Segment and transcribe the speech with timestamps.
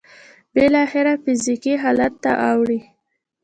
[0.53, 2.79] بالاخره فزيکي حالت ته اوړي.